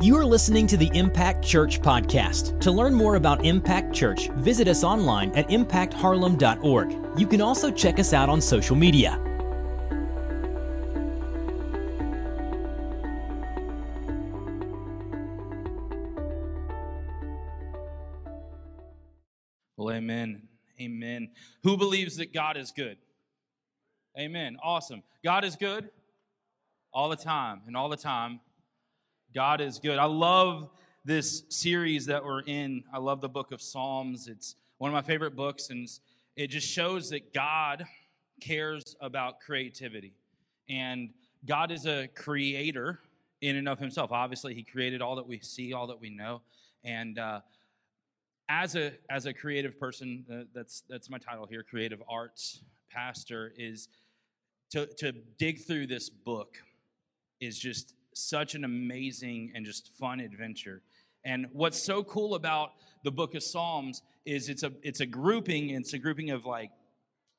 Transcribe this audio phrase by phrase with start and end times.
[0.00, 2.60] You are listening to the Impact Church podcast.
[2.60, 7.18] To learn more about Impact Church, visit us online at impactharlem.org.
[7.18, 9.18] You can also check us out on social media.
[19.76, 20.42] Well, amen.
[20.80, 21.30] Amen.
[21.64, 22.98] Who believes that God is good?
[24.16, 24.58] Amen.
[24.62, 25.02] Awesome.
[25.24, 25.90] God is good
[26.92, 28.38] all the time, and all the time,
[29.38, 30.00] God is good.
[30.00, 30.68] I love
[31.04, 32.82] this series that we're in.
[32.92, 34.26] I love the book of Psalms.
[34.26, 35.88] It's one of my favorite books, and
[36.34, 37.86] it just shows that God
[38.40, 40.12] cares about creativity.
[40.68, 41.10] And
[41.46, 42.98] God is a creator
[43.40, 44.10] in and of himself.
[44.10, 46.40] Obviously, he created all that we see, all that we know.
[46.82, 47.42] And uh,
[48.48, 53.52] as a as a creative person, uh, that's that's my title here, creative arts pastor,
[53.56, 53.86] is
[54.70, 56.56] to to dig through this book
[57.40, 60.82] is just such an amazing and just fun adventure.
[61.24, 62.72] And what's so cool about
[63.04, 66.70] the book of Psalms is it's a it's a grouping, it's a grouping of like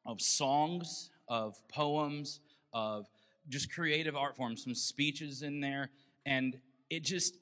[0.06, 2.40] of songs, of poems,
[2.74, 3.08] of
[3.48, 5.90] just creative art forms, some speeches in there,
[6.26, 7.38] and it just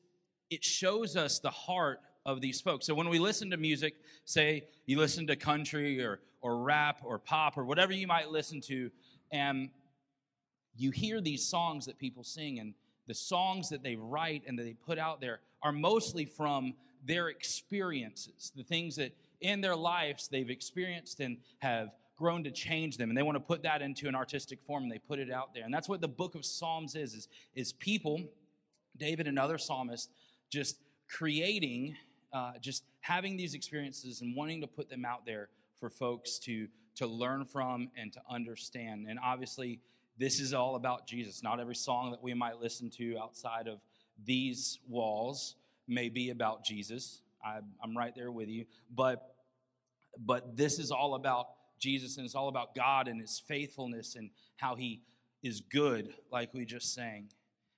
[0.50, 2.86] it shows us the heart of these folks.
[2.86, 7.20] So when we listen to music, say you listen to country or or rap or
[7.20, 8.92] pop or whatever you might listen to,
[9.32, 9.70] and
[10.76, 12.74] you hear these songs that people sing and
[13.08, 16.74] the songs that they write and that they put out there are mostly from
[17.06, 22.98] their experiences, the things that in their lives they've experienced and have grown to change
[22.98, 23.10] them.
[23.10, 25.54] And they want to put that into an artistic form and they put it out
[25.54, 25.64] there.
[25.64, 28.24] And that's what the book of psalms is is, is people
[28.98, 30.10] david and other psalmists
[30.50, 31.96] just creating
[32.34, 36.68] uh, just having these experiences and wanting to put them out there for folks to
[36.96, 39.06] to learn from and to understand.
[39.08, 39.80] And obviously
[40.18, 41.44] this is all about Jesus.
[41.44, 43.80] Not every song that we might listen to outside of
[44.26, 45.56] these walls
[45.88, 47.22] may be about Jesus.
[47.44, 48.66] I, am right there with you.
[48.94, 49.36] But,
[50.18, 51.48] but this is all about
[51.80, 55.02] Jesus and it's all about God and his faithfulness and how he
[55.44, 57.30] is good, like we just sang.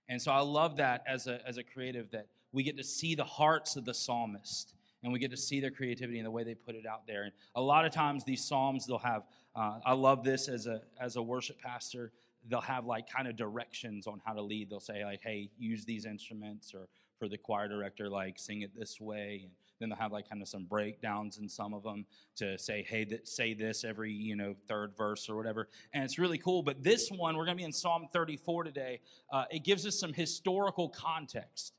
[0.07, 3.16] And so I love that as a, as a creative that we get to see
[3.16, 4.73] the hearts of the psalmist
[5.03, 7.23] and we get to see their creativity and the way they put it out there.
[7.23, 9.23] And a lot of times these psalms, they'll have,
[9.56, 12.11] uh, I love this as a, as a worship pastor
[12.47, 14.69] they'll have like kind of directions on how to lead.
[14.69, 18.72] They'll say like, "Hey, use these instruments," or for the choir director, like, "Sing it
[18.75, 22.05] this way." And then they'll have like kind of some breakdowns in some of them
[22.38, 26.17] to say, "Hey, th- say this every you know third verse or whatever." And it's
[26.17, 26.63] really cool.
[26.63, 29.01] But this one, we're to be in Psalm 34 today.
[29.31, 31.73] Uh, it gives us some historical context.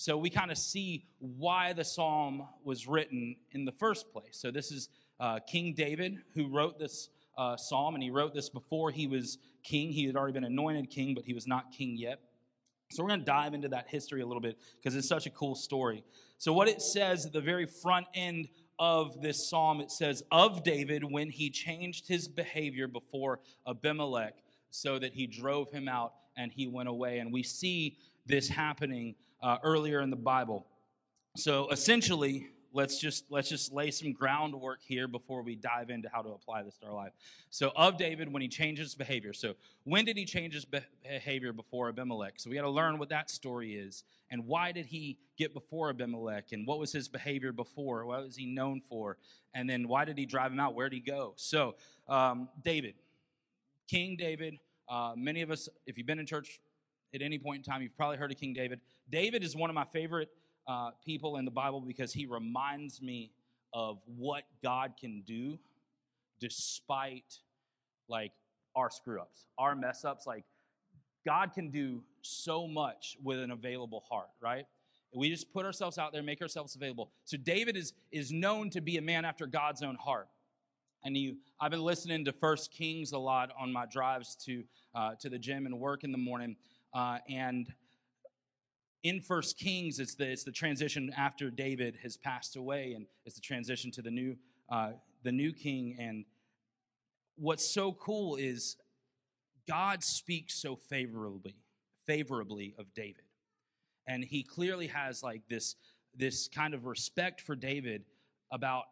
[0.00, 4.38] So we kind of see why the psalm was written in the first place.
[4.38, 4.88] So this is
[5.18, 9.38] uh, King David who wrote this uh, psalm, and he wrote this before he was
[9.62, 9.90] king.
[9.92, 12.20] He had already been anointed king, but he was not king yet.
[12.90, 15.30] So we're going to dive into that history a little bit because it's such a
[15.30, 16.04] cool story.
[16.38, 18.48] So, what it says at the very front end
[18.78, 24.36] of this psalm, it says, Of David when he changed his behavior before Abimelech
[24.70, 27.18] so that he drove him out and he went away.
[27.18, 30.66] And we see this happening uh, earlier in the Bible.
[31.36, 36.22] So, essentially, let's just let's just lay some groundwork here before we dive into how
[36.22, 37.12] to apply this to our life.
[37.50, 39.32] So of david when he changes behavior.
[39.32, 42.34] So when did he change his behavior before abimelech?
[42.36, 45.90] So we got to learn what that story is and why did he get before
[45.90, 48.04] abimelech and what was his behavior before?
[48.04, 49.16] What was he known for?
[49.54, 50.74] And then why did he drive him out?
[50.74, 51.34] Where did he go?
[51.36, 51.74] So
[52.08, 52.94] um, david
[53.86, 54.58] king david
[54.88, 56.60] uh, many of us if you've been in church
[57.14, 58.80] at any point in time you've probably heard of king david.
[59.10, 60.28] David is one of my favorite
[60.68, 63.32] uh, people in the Bible because he reminds me
[63.72, 65.58] of what God can do
[66.40, 67.40] despite
[68.08, 68.32] like
[68.76, 70.26] our screw ups, our mess ups.
[70.26, 70.44] Like
[71.26, 74.66] God can do so much with an available heart, right?
[75.14, 77.10] We just put ourselves out there, make ourselves available.
[77.24, 80.28] So David is is known to be a man after God's own heart.
[81.04, 84.64] And you, I've been listening to First Kings a lot on my drives to
[84.94, 86.56] uh, to the gym and work in the morning,
[86.92, 87.72] uh, and
[89.04, 93.36] in first kings it's the, it's the transition after david has passed away and it's
[93.36, 94.36] the transition to the new
[94.70, 94.90] uh,
[95.22, 95.96] the new king.
[95.98, 96.24] And
[97.36, 98.76] what's so cool is
[99.66, 101.56] god speaks so favorably
[102.06, 103.24] favorably of david.
[104.06, 105.76] And he clearly has like this
[106.16, 108.04] this kind of respect for david
[108.50, 108.84] about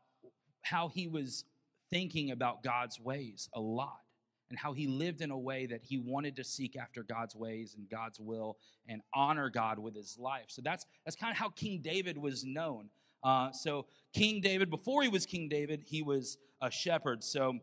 [0.62, 1.44] how he was
[1.90, 4.00] thinking about god's ways a lot
[4.50, 7.74] and how he lived in a way that he wanted to seek after God's ways
[7.76, 8.56] and God's will
[8.88, 10.46] and honor God with his life.
[10.48, 12.90] So that's that's kind of how King David was known.
[13.22, 17.24] Uh, so King David, before he was King David, he was a shepherd.
[17.24, 17.58] So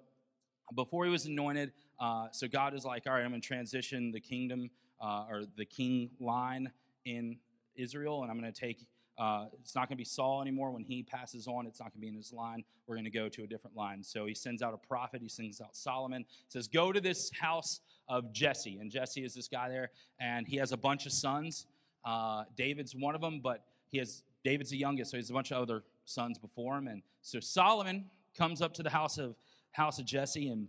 [0.76, 4.12] before he was anointed, uh, so God is like, all right, I'm going to transition
[4.12, 4.70] the kingdom
[5.02, 6.72] uh, or the king line
[7.06, 7.38] in
[7.76, 8.86] Israel, and I'm going to take.
[9.18, 10.72] Uh, it's not going to be Saul anymore.
[10.72, 12.64] When he passes on, it's not going to be in his line.
[12.88, 14.04] We're going to go to a different line.
[14.04, 15.22] So he sends out a prophet.
[15.22, 16.26] He sends out Solomon.
[16.28, 20.48] He says, "Go to this house of Jesse." And Jesse is this guy there, and
[20.48, 21.68] he has a bunch of sons.
[22.04, 25.34] Uh, David's one of them, but he has David's the youngest, so he has a
[25.34, 26.88] bunch of other sons before him.
[26.88, 28.06] And so Solomon
[28.36, 29.36] comes up to the house of
[29.72, 30.68] house of Jesse, and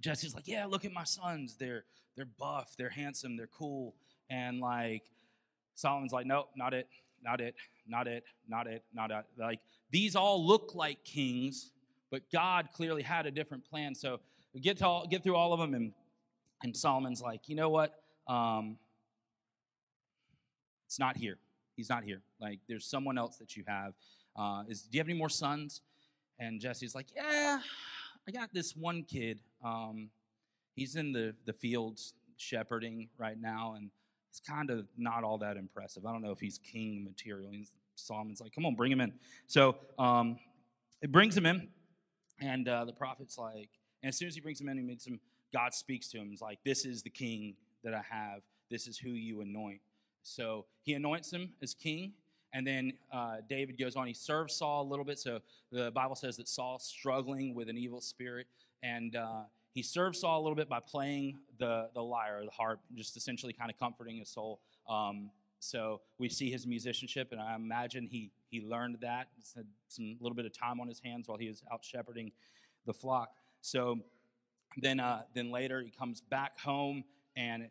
[0.00, 1.56] Jesse's like, "Yeah, look at my sons.
[1.56, 1.84] They're
[2.16, 3.94] they're buff, they're handsome, they're cool."
[4.30, 5.04] And like
[5.74, 6.88] Solomon's like, "Nope, not it,
[7.22, 7.54] not it,
[7.86, 9.60] not it, not it, not it." Like
[9.90, 11.72] these all look like kings,
[12.10, 13.94] but God clearly had a different plan.
[13.94, 14.20] So
[14.54, 15.92] we get to all, get through all of them, and
[16.62, 18.02] and Solomon's like, "You know what?
[18.26, 18.78] Um,
[20.86, 21.38] it's not here.
[21.76, 22.22] He's not here.
[22.40, 23.94] Like there's someone else that you have.
[24.36, 25.82] Uh, is do you have any more sons?"
[26.38, 27.60] And Jesse's like, "Yeah."
[28.28, 29.40] I got this one kid.
[29.64, 30.10] Um,
[30.74, 33.90] he's in the, the fields shepherding right now, and
[34.30, 36.04] it's kind of not all that impressive.
[36.06, 37.50] I don't know if he's king material.
[37.50, 39.12] He's, Solomon's like, come on, bring him in.
[39.46, 40.38] So um,
[41.02, 41.68] it brings him in,
[42.40, 43.70] and uh, the prophet's like,
[44.02, 45.18] and as soon as he brings him in, he makes him,
[45.52, 46.28] God speaks to him.
[46.28, 48.42] He's like, this is the king that I have.
[48.70, 49.80] This is who you anoint.
[50.22, 52.12] So he anoints him as king,
[52.52, 54.06] and then uh, David goes on.
[54.06, 55.18] He serves Saul a little bit.
[55.18, 55.40] So
[55.72, 58.46] the Bible says that Saul's struggling with an evil spirit.
[58.82, 59.42] And uh,
[59.74, 63.52] he serves Saul a little bit by playing the, the lyre, the harp, just essentially
[63.52, 64.60] kind of comforting his soul.
[64.88, 65.30] Um,
[65.60, 69.28] so we see his musicianship, and I imagine he, he learned that.
[69.54, 72.32] Had some little bit of time on his hands while he was out shepherding
[72.86, 73.30] the flock.
[73.60, 73.98] So
[74.76, 77.04] then, uh, then later he comes back home,
[77.36, 77.68] and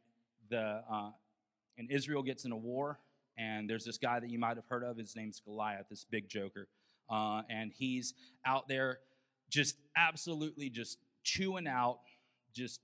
[0.49, 1.11] the uh,
[1.77, 2.99] and Israel gets in a war,
[3.38, 4.97] and there's this guy that you might have heard of.
[4.97, 6.67] His name's Goliath, this big joker.
[7.09, 8.13] Uh, and he's
[8.45, 8.99] out there
[9.49, 10.97] just absolutely just
[11.27, 12.00] chewing out,
[12.53, 12.79] just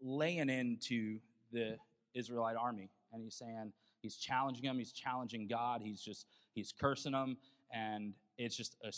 [0.00, 1.18] laying into
[1.52, 1.76] the
[2.14, 2.88] Israelite army.
[3.12, 7.36] And he's saying, he's challenging them, he's challenging God, he's just, he's cursing them.
[7.74, 8.92] And it's just a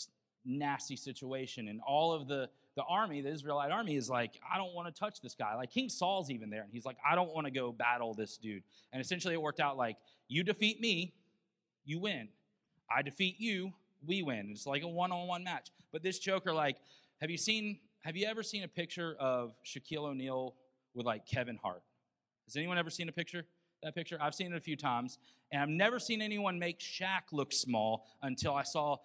[0.45, 1.67] nasty situation.
[1.67, 4.97] And all of the, the army, the Israelite army, is like, I don't want to
[4.97, 5.55] touch this guy.
[5.55, 8.37] Like King Saul's even there, and he's like, I don't want to go battle this
[8.37, 8.61] dude.
[8.93, 9.97] And essentially, it worked out like,
[10.27, 11.13] you defeat me,
[11.85, 12.27] you win.
[12.95, 13.73] I defeat you,
[14.05, 14.49] we win.
[14.51, 15.69] It's like a one-on-one match.
[15.91, 16.77] But this Joker, like,
[17.19, 17.79] have you seen?
[18.05, 20.53] Have you ever seen a picture of Shaquille O'Neal
[20.93, 21.81] with like Kevin Hart?
[22.45, 23.47] Has anyone ever seen a picture?
[23.81, 24.19] That picture?
[24.21, 25.17] I've seen it a few times,
[25.51, 28.97] and I've never seen anyone make Shaq look small until I saw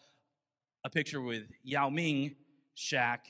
[0.85, 2.37] a picture with Yao Ming,
[2.77, 3.21] Shaq,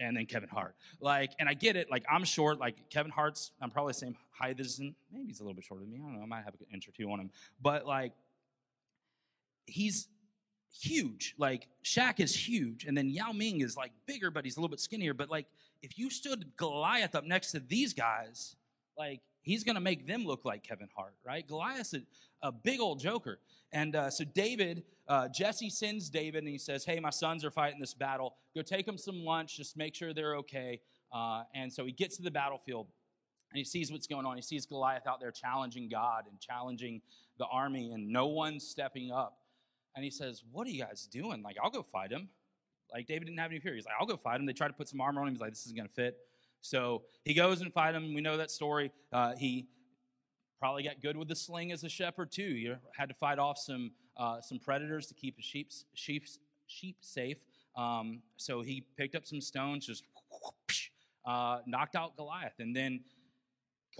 [0.00, 0.74] and then Kevin Hart.
[1.02, 1.90] Like, and I get it.
[1.90, 2.58] Like, I'm short.
[2.58, 4.96] Like Kevin Hart's, I'm probably the same height as him.
[5.12, 5.98] Maybe he's a little bit shorter than me.
[5.98, 6.22] I don't know.
[6.22, 7.30] I might have an inch or two on him.
[7.60, 8.14] But like,
[9.66, 10.08] he's
[10.72, 11.34] huge.
[11.38, 14.70] Like Shaq is huge, and then Yao Ming is like bigger, but he's a little
[14.70, 15.14] bit skinnier.
[15.14, 15.46] But like,
[15.82, 18.56] if you stood Goliath up next to these guys,
[18.98, 21.46] like he's gonna make them look like Kevin Hart, right?
[21.46, 22.02] Goliath's a,
[22.42, 23.38] a big old joker.
[23.72, 27.50] And uh, so David, uh, Jesse sends David, and he says, "Hey, my sons are
[27.50, 28.34] fighting this battle.
[28.54, 29.56] Go take them some lunch.
[29.56, 30.80] Just make sure they're okay."
[31.12, 32.86] Uh, and so he gets to the battlefield,
[33.50, 34.36] and he sees what's going on.
[34.36, 37.00] He sees Goliath out there challenging God and challenging
[37.38, 39.39] the army, and no one's stepping up.
[39.94, 41.42] And he says, What are you guys doing?
[41.42, 42.28] Like, I'll go fight him.
[42.92, 43.74] Like, David didn't have any fear.
[43.74, 44.46] He's like, I'll go fight him.
[44.46, 45.34] They tried to put some armor on him.
[45.34, 46.18] He's like, This isn't going to fit.
[46.62, 48.14] So he goes and fight him.
[48.14, 48.92] We know that story.
[49.12, 49.66] Uh, he
[50.58, 52.42] probably got good with the sling as a shepherd, too.
[52.42, 56.26] You had to fight off some, uh, some predators to keep his sheep, sheep,
[56.66, 57.38] sheep safe.
[57.76, 60.04] Um, so he picked up some stones, just
[61.24, 62.58] uh, knocked out Goliath.
[62.58, 63.00] And then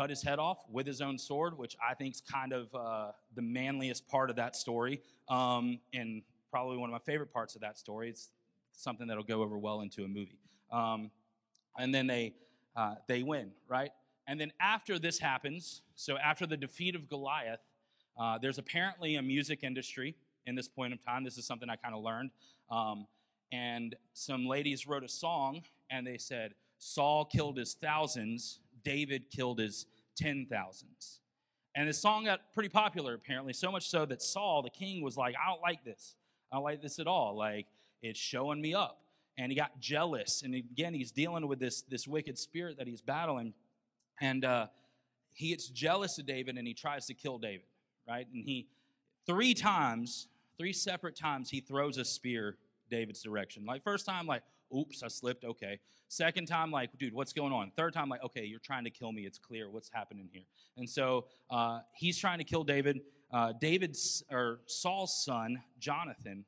[0.00, 3.12] cut his head off with his own sword, which I think is kind of uh,
[3.34, 7.60] the manliest part of that story, um, and probably one of my favorite parts of
[7.60, 8.08] that story.
[8.08, 8.30] It's
[8.72, 10.38] something that'll go over well into a movie.
[10.72, 11.10] Um,
[11.78, 12.32] and then they
[12.74, 13.90] uh, they win, right?
[14.26, 17.60] And then after this happens, so after the defeat of Goliath,
[18.18, 20.14] uh, there's apparently a music industry
[20.46, 21.24] in this point of time.
[21.24, 22.30] This is something I kind of learned.
[22.70, 23.06] Um,
[23.52, 29.58] and some ladies wrote a song, and they said, Saul killed his thousands, David killed
[29.58, 31.20] his ten thousands.
[31.76, 35.16] And the song got pretty popular, apparently, so much so that Saul, the king, was
[35.16, 36.16] like, I don't like this.
[36.50, 37.36] I don't like this at all.
[37.36, 37.66] Like,
[38.02, 38.98] it's showing me up.
[39.38, 40.42] And he got jealous.
[40.42, 43.54] And again, he's dealing with this, this wicked spirit that he's battling.
[44.20, 44.66] And uh,
[45.32, 47.66] he gets jealous of David and he tries to kill David,
[48.06, 48.26] right?
[48.34, 48.66] And he,
[49.24, 50.26] three times,
[50.58, 52.56] three separate times, he throws a spear
[52.90, 53.64] David's direction.
[53.64, 54.42] Like, first time, like,
[54.76, 55.78] oops, I slipped, okay.
[56.08, 57.70] Second time, like, dude, what's going on?
[57.76, 59.22] Third time, like, okay, you're trying to kill me.
[59.22, 60.42] It's clear what's happening here.
[60.76, 63.00] And so uh, he's trying to kill David.
[63.32, 66.44] Uh, David's, or Saul's son, Jonathan,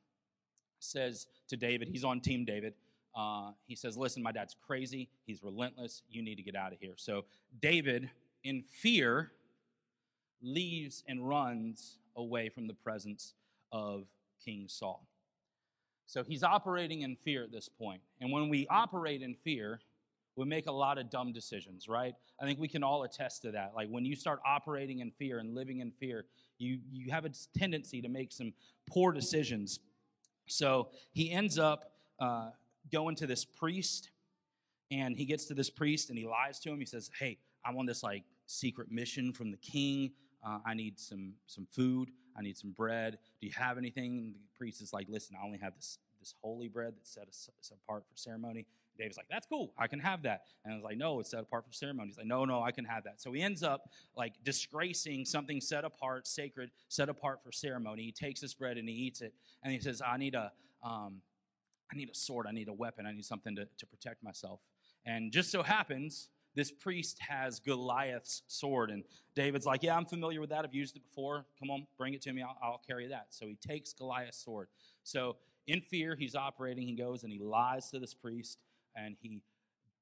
[0.80, 2.74] says to David, he's on Team David.
[3.14, 5.08] Uh, he says, Listen, my dad's crazy.
[5.26, 6.02] He's relentless.
[6.10, 6.94] You need to get out of here.
[6.96, 7.24] So
[7.60, 8.10] David,
[8.42, 9.32] in fear,
[10.42, 13.34] leaves and runs away from the presence
[13.70, 14.06] of
[14.44, 15.06] King Saul.
[16.12, 18.02] So he's operating in fear at this point.
[18.20, 19.80] And when we operate in fear,
[20.36, 22.14] we make a lot of dumb decisions, right?
[22.38, 23.72] I think we can all attest to that.
[23.74, 26.26] Like when you start operating in fear and living in fear,
[26.58, 28.52] you, you have a tendency to make some
[28.90, 29.80] poor decisions.
[30.48, 32.50] So he ends up uh,
[32.92, 34.10] going to this priest,
[34.90, 36.78] and he gets to this priest and he lies to him.
[36.78, 40.10] He says, Hey, I'm on this like secret mission from the king.
[40.46, 42.10] Uh, I need some some food.
[42.36, 43.18] I need some bread.
[43.40, 44.18] Do you have anything?
[44.18, 47.18] And the priest is like, Listen, I only have this this holy bread that's
[47.60, 48.64] set apart for ceremony.
[48.96, 49.72] David's like, that's cool.
[49.76, 50.42] I can have that.
[50.64, 52.08] And I was like, no, it's set apart for ceremony.
[52.08, 53.20] He's like, no, no, I can have that.
[53.20, 58.02] So he ends up like disgracing something set apart, sacred, set apart for ceremony.
[58.02, 59.34] He takes this bread and he eats it.
[59.62, 60.52] And he says, I need a,
[60.84, 61.22] um,
[61.92, 62.46] I need a sword.
[62.48, 63.06] I need a weapon.
[63.06, 64.60] I need something to, to protect myself.
[65.04, 68.90] And just so happens, this priest has Goliath's sword.
[68.90, 69.04] And
[69.34, 70.64] David's like, Yeah, I'm familiar with that.
[70.64, 71.44] I've used it before.
[71.58, 72.42] Come on, bring it to me.
[72.42, 73.26] I'll, I'll, carry that.
[73.30, 74.68] So he takes Goliath's sword.
[75.02, 76.86] So in fear, he's operating.
[76.86, 78.58] He goes and he lies to this priest
[78.94, 79.40] and he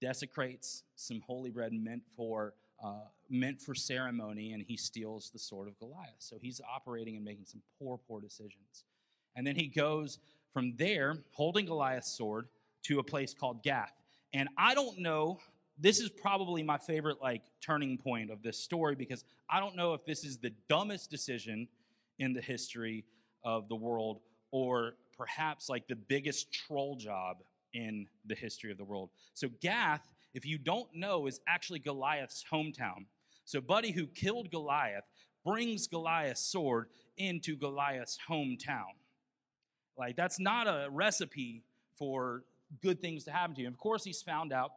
[0.00, 5.69] desecrates some holy bread meant for uh, meant for ceremony, and he steals the sword
[5.69, 6.14] of Goliath.
[6.19, 8.85] So he's operating and making some poor, poor decisions.
[9.37, 10.19] And then he goes
[10.52, 12.47] from there, holding Goliath's sword,
[12.85, 13.92] to a place called Gath.
[14.33, 15.38] And I don't know.
[15.81, 19.95] This is probably my favorite like turning point of this story because I don't know
[19.95, 21.69] if this is the dumbest decision
[22.19, 23.05] in the history
[23.45, 24.21] of the world
[24.51, 27.39] or perhaps like the biggest troll job
[27.73, 29.11] in the history of the world.
[29.35, 33.07] So, Gath, if you don't know, is actually Goliath's hometown.
[33.45, 35.05] So, Buddy, who killed Goliath,
[35.45, 38.95] brings Goliath's sword into Goliath's hometown.
[39.97, 41.63] Like, that's not a recipe
[41.97, 42.45] for
[42.83, 43.69] good things to happen to you.
[43.69, 44.73] of course, he's found out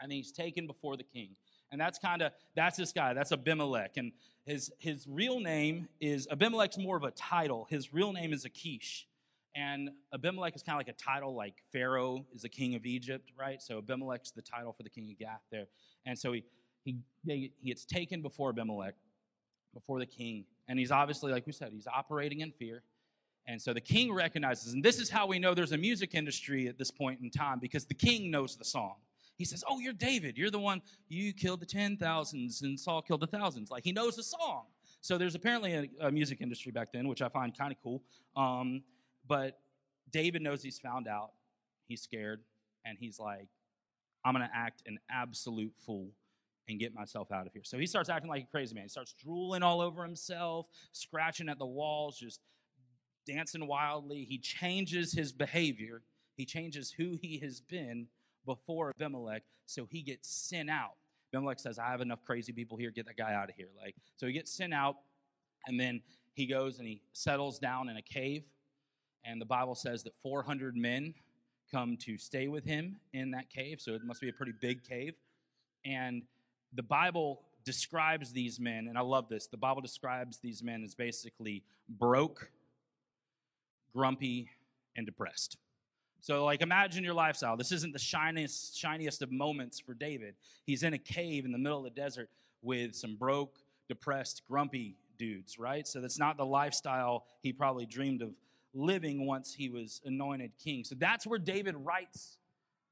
[0.00, 1.30] and he's taken before the king.
[1.72, 3.14] And that's kind of that's this guy.
[3.14, 4.12] That's Abimelech, and
[4.44, 7.66] his his real name is Abimelech's more of a title.
[7.70, 9.06] His real name is Achish.
[9.56, 13.32] And Abimelech is kind of like a title, like Pharaoh is the king of Egypt,
[13.36, 13.60] right?
[13.60, 15.66] So Abimelech's the title for the king of Gath there.
[16.06, 16.44] And so he,
[16.84, 18.94] he, he gets taken before Abimelech,
[19.74, 20.44] before the king.
[20.68, 22.84] And he's obviously, like we said, he's operating in fear.
[23.46, 26.68] And so the king recognizes, and this is how we know there's a music industry
[26.68, 28.94] at this point in time, because the king knows the song.
[29.40, 30.36] He says, Oh, you're David.
[30.36, 33.70] You're the one, you killed the ten thousands, and Saul killed the thousands.
[33.70, 34.64] Like he knows the song.
[35.00, 38.02] So there's apparently a, a music industry back then, which I find kind of cool.
[38.36, 38.82] Um,
[39.26, 39.58] but
[40.10, 41.30] David knows he's found out.
[41.88, 42.42] He's scared.
[42.84, 43.48] And he's like,
[44.26, 46.10] I'm going to act an absolute fool
[46.68, 47.62] and get myself out of here.
[47.64, 48.84] So he starts acting like a crazy man.
[48.84, 52.40] He starts drooling all over himself, scratching at the walls, just
[53.26, 54.26] dancing wildly.
[54.28, 56.02] He changes his behavior,
[56.36, 58.06] he changes who he has been
[58.54, 60.94] before Abimelech, so he gets sent out.
[61.32, 63.68] Abimelech says, I have enough crazy people here, get that guy out of here.
[63.80, 64.96] Like, so he gets sent out,
[65.66, 66.02] and then
[66.34, 68.44] he goes and he settles down in a cave
[69.24, 71.14] and the Bible says that 400 men
[71.70, 73.80] come to stay with him in that cave.
[73.80, 75.14] So it must be a pretty big cave.
[75.84, 76.22] And
[76.72, 79.46] the Bible describes these men, and I love this.
[79.46, 82.50] The Bible describes these men as basically broke,
[83.94, 84.50] grumpy,
[84.96, 85.56] and depressed.
[86.20, 87.56] So, like, imagine your lifestyle.
[87.56, 90.34] This isn't the shiniest, shiniest of moments for David.
[90.66, 92.28] He's in a cave in the middle of the desert
[92.62, 93.56] with some broke,
[93.88, 95.86] depressed, grumpy dudes, right?
[95.86, 98.30] So, that's not the lifestyle he probably dreamed of
[98.74, 100.84] living once he was anointed king.
[100.84, 102.38] So that's where David writes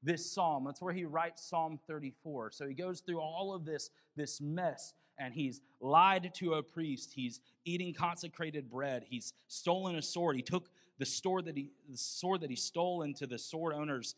[0.03, 0.63] this psalm.
[0.65, 2.51] That's where he writes Psalm 34.
[2.51, 7.11] So he goes through all of this, this mess and he's lied to a priest.
[7.13, 9.05] He's eating consecrated bread.
[9.09, 10.37] He's stolen a sword.
[10.37, 10.69] He took
[10.99, 14.15] the sword that he the sword that he stole into the sword owner's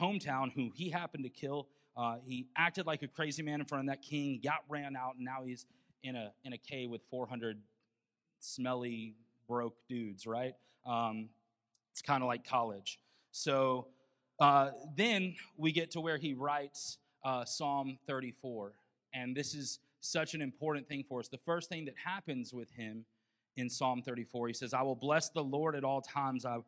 [0.00, 1.68] hometown, who he happened to kill.
[1.96, 4.40] Uh, he acted like a crazy man in front of that king.
[4.42, 5.66] Got ran out, and now he's
[6.02, 7.58] in a in a cave with 400
[8.40, 9.14] smelly
[9.46, 10.26] broke dudes.
[10.26, 10.54] Right?
[10.86, 11.28] Um,
[11.92, 12.98] it's kind of like college.
[13.30, 13.88] So
[14.40, 18.72] uh, then we get to where he writes uh, Psalm 34.
[19.12, 21.28] And this is such an important thing for us.
[21.28, 23.04] The first thing that happens with him
[23.56, 26.44] in Psalm 34, he says, I will bless the Lord at all times.
[26.44, 26.58] I,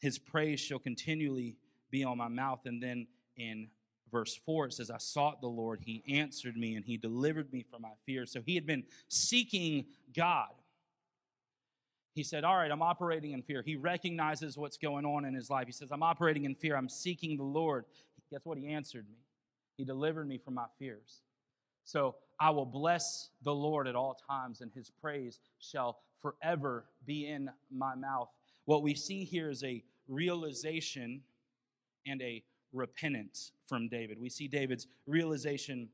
[0.00, 1.56] his praise shall continually
[1.90, 2.60] be on my mouth.
[2.64, 3.06] And then
[3.36, 3.68] in
[4.10, 5.80] verse 4, it says, I sought the Lord.
[5.84, 8.32] He answered me and he delivered me from my fears.
[8.32, 10.48] So he had been seeking God
[12.14, 13.62] he said, All right, I'm operating in fear.
[13.62, 15.66] He recognizes what's going on in his life.
[15.66, 16.76] He says, I'm operating in fear.
[16.76, 17.84] I'm seeking the Lord.
[18.30, 18.58] Guess what?
[18.58, 19.16] He answered me.
[19.76, 21.22] He delivered me from my fears.
[21.84, 27.28] So I will bless the Lord at all times, and his praise shall forever be
[27.28, 28.28] in my mouth.
[28.64, 31.22] What we see here is a realization
[32.06, 32.42] and a
[32.72, 34.18] repentance from David.
[34.18, 35.88] We see David's realization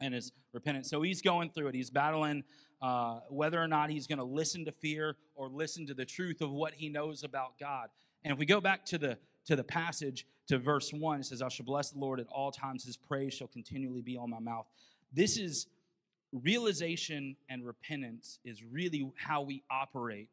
[0.00, 0.88] and his repentance.
[0.88, 1.74] So he's going through it.
[1.74, 2.44] He's battling
[2.80, 6.40] uh, whether or not he's going to listen to fear or listen to the truth
[6.40, 7.88] of what he knows about God.
[8.24, 11.42] And if we go back to the to the passage to verse one, it says,
[11.42, 14.38] "I shall bless the Lord at all times; His praise shall continually be on my
[14.38, 14.66] mouth."
[15.12, 15.66] This is
[16.42, 20.30] realization and repentance is really how we operate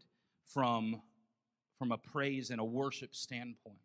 [0.47, 1.01] from
[1.77, 3.79] from a praise and a worship standpoint,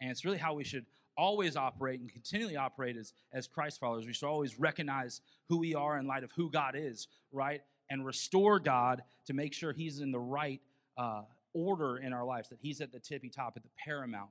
[0.00, 0.84] and it's really how we should
[1.18, 4.06] always operate and continually operate as, as Christ followers.
[4.06, 7.60] We should always recognize who we are in light of who God is, right?
[7.90, 10.60] And restore God to make sure He's in the right
[10.96, 11.22] uh,
[11.52, 14.30] order in our lives, that He's at the tippy top, at the paramount.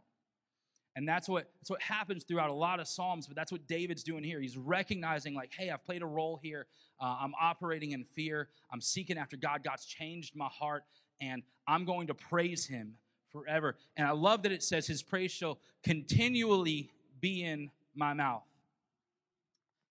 [0.98, 4.02] And that's what, that's what happens throughout a lot of Psalms, but that's what David's
[4.02, 4.42] doing here.
[4.42, 6.66] He's recognizing, like, hey, I've played a role here.
[7.00, 8.50] Uh, I'm operating in fear.
[8.72, 9.62] I'm seeking after God.
[9.64, 10.86] God's changed my heart,
[11.22, 12.96] and I'm going to praise Him
[13.32, 13.76] forever.
[13.96, 16.90] And I love that it says, His praise shall continually
[17.22, 18.48] be in my mouth.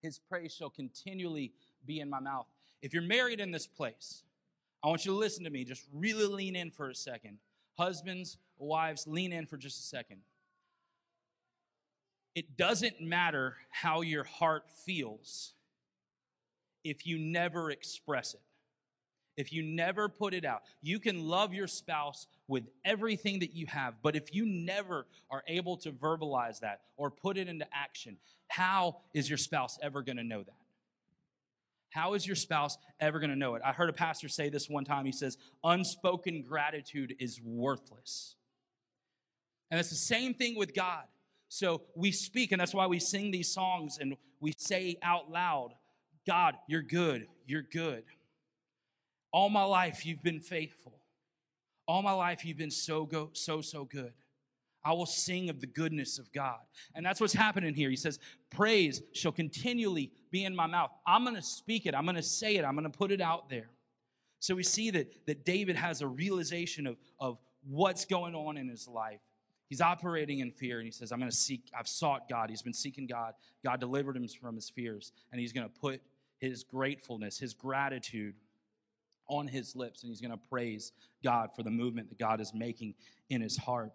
[0.02, 1.52] His praise shall continually
[1.86, 2.46] be in my mouth.
[2.82, 4.24] If you're married in this place,
[4.82, 5.62] I want you to listen to me.
[5.62, 7.38] Just really lean in for a second.
[7.78, 10.22] Husbands, wives, lean in for just a second.
[12.36, 15.54] It doesn't matter how your heart feels
[16.84, 18.40] if you never express it
[19.36, 23.66] if you never put it out, you can love your spouse with everything that you
[23.66, 28.16] have, but if you never are able to verbalize that or put it into action,
[28.48, 30.54] how is your spouse ever going to know that?
[31.90, 33.62] How is your spouse ever going to know it?
[33.64, 35.06] I heard a pastor say this one time.
[35.06, 38.36] He says, unspoken gratitude is worthless.
[39.70, 41.04] And it's the same thing with God.
[41.48, 45.74] So we speak, and that's why we sing these songs and we say out loud,
[46.26, 48.02] God, you're good, you're good.
[49.32, 51.00] All my life, you've been faithful.
[51.86, 54.12] All my life, you've been so, go, so, so good.
[54.84, 56.60] I will sing of the goodness of God.
[56.94, 57.90] And that's what's happening here.
[57.90, 60.90] He says, Praise shall continually be in my mouth.
[61.06, 63.20] I'm going to speak it, I'm going to say it, I'm going to put it
[63.20, 63.70] out there.
[64.38, 67.38] So we see that, that David has a realization of, of
[67.68, 69.20] what's going on in his life.
[69.68, 72.50] He's operating in fear, and he says, I'm going to seek, I've sought God.
[72.50, 73.34] He's been seeking God.
[73.64, 76.00] God delivered him from his fears, and he's going to put
[76.38, 78.34] his gratefulness, his gratitude
[79.28, 82.52] on his lips and he's going to praise God for the movement that God is
[82.54, 82.94] making
[83.28, 83.92] in his heart.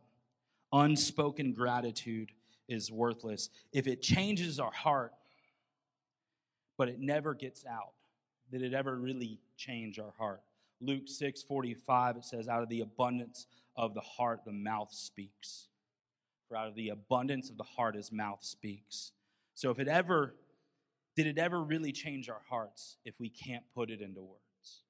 [0.74, 2.32] Unspoken gratitude
[2.68, 3.50] is worthless.
[3.74, 5.14] If it changes our heart,
[6.78, 7.94] but it never gets out,
[8.52, 10.42] did it ever really change our heart?
[10.80, 15.68] Luke 6 45, it says, Out of the abundance of the heart, the mouth speaks.
[16.48, 19.14] For out of the abundance of the heart, his mouth speaks.
[19.54, 20.36] So if it ever,
[21.16, 24.84] did it ever really change our hearts if we can't put it into words?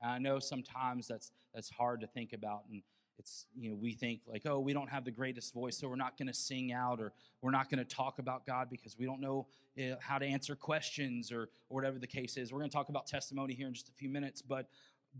[0.00, 2.82] And I know sometimes that's that's hard to think about, and
[3.18, 5.96] it's you know we think like oh we don't have the greatest voice, so we're
[5.96, 9.04] not going to sing out or we're not going to talk about God because we
[9.04, 9.46] don't know
[9.78, 12.52] uh, how to answer questions or or whatever the case is.
[12.52, 14.68] We're going to talk about testimony here in just a few minutes, but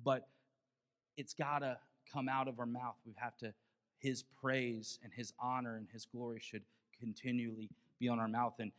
[0.03, 0.29] but
[1.17, 1.77] it's got to
[2.13, 2.97] come out of our mouth.
[3.07, 3.53] We have to
[3.99, 6.63] His praise and His honor and His glory should
[6.99, 8.73] continually be on our mouth and.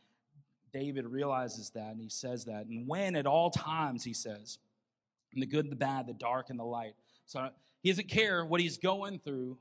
[0.72, 2.64] David realizes that and he says that.
[2.64, 4.56] And when at all times, he says,
[5.34, 6.94] the good, the bad, the dark, and the light.
[7.26, 7.50] So
[7.82, 9.58] he doesn't care what he's going through.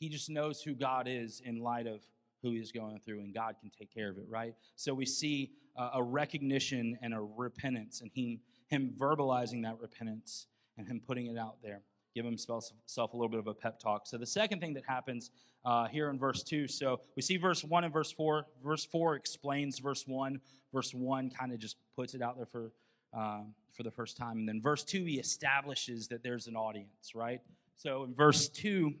[0.00, 2.00] He just knows who God is in light of
[2.42, 4.54] who he's going through, and God can take care of it, right?
[4.74, 10.88] So we see a recognition and a repentance, and him, him verbalizing that repentance and
[10.88, 11.82] him putting it out there.
[12.14, 14.06] Give himself a little bit of a pep talk.
[14.06, 15.30] So the second thing that happens
[15.64, 18.46] uh, here in verse 2, so we see verse 1 and verse 4.
[18.64, 20.40] Verse 4 explains verse 1.
[20.72, 22.72] Verse 1 kind of just puts it out there for
[23.12, 24.38] um, for the first time.
[24.38, 27.40] And then verse 2, he establishes that there's an audience, right?
[27.76, 28.92] So in verse 2,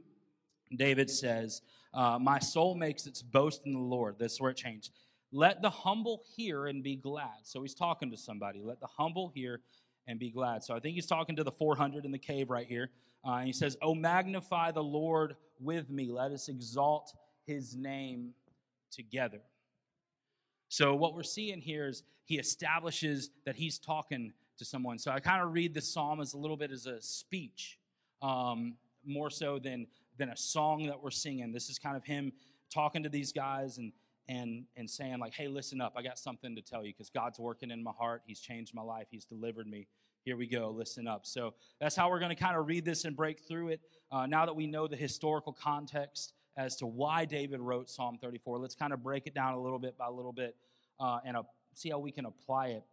[0.76, 4.16] David says, uh, My soul makes its boast in the Lord.
[4.18, 4.90] That's where it changed.
[5.32, 7.40] Let the humble hear and be glad.
[7.44, 8.62] So he's talking to somebody.
[8.64, 9.60] Let the humble hear
[10.06, 10.62] and be glad.
[10.64, 12.90] So I think he's talking to the 400 in the cave right here.
[13.24, 16.10] Uh, and he says, Oh, magnify the Lord with me.
[16.10, 17.12] Let us exalt
[17.46, 18.32] his name
[18.90, 19.40] together.
[20.68, 24.98] So, what we're seeing here is he establishes that he's talking to someone.
[24.98, 27.78] So, I kind of read the psalm as a little bit as a speech,
[28.22, 29.86] um, more so than,
[30.16, 31.52] than a song that we're singing.
[31.52, 32.32] This is kind of him
[32.72, 33.92] talking to these guys and,
[34.30, 35.94] and, and saying, like, hey, listen up.
[35.96, 38.22] I got something to tell you because God's working in my heart.
[38.24, 39.88] He's changed my life, He's delivered me.
[40.22, 40.70] Here we go.
[40.70, 41.26] Listen up.
[41.26, 43.80] So, that's how we're going to kind of read this and break through it.
[44.12, 48.58] Uh, now that we know the historical context, as to why David wrote Psalm 34.
[48.58, 50.56] Let's kind of break it down a little bit by little bit
[50.98, 51.42] uh, and uh,
[51.74, 52.84] see how we can apply it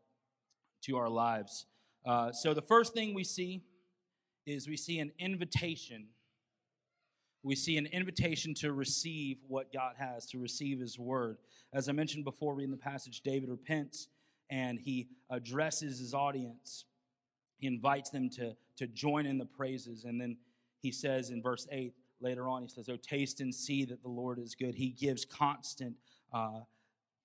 [0.84, 1.66] to our lives.
[2.06, 3.62] Uh, so, the first thing we see
[4.46, 6.06] is we see an invitation.
[7.44, 11.38] We see an invitation to receive what God has, to receive His word.
[11.74, 14.08] As I mentioned before, reading the passage, David repents
[14.50, 16.86] and he addresses his audience.
[17.58, 20.06] he invites them to, to join in the praises.
[20.06, 20.38] And then
[20.82, 24.10] he says in verse 8, later on, he says, Oh, taste and see that the
[24.10, 24.76] Lord is good.
[24.76, 25.96] He gives constant
[26.34, 26.62] uh,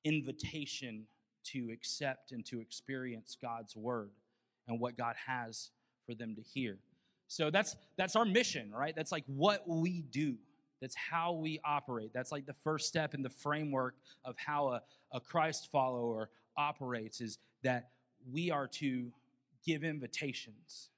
[0.05, 1.07] invitation
[1.44, 4.11] to accept and to experience God's word
[4.68, 5.70] and what God has
[6.07, 6.79] for them to hear.
[7.33, 8.95] So that's that's our mission, right?
[8.95, 10.37] That's like what we do.
[10.83, 12.11] That's how we operate.
[12.12, 17.23] That's like the first step in the framework of how a, a Christ follower operates
[17.23, 17.88] is that
[18.31, 19.11] we are to
[19.64, 20.90] give invitations.